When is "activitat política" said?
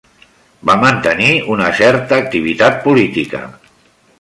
2.25-3.43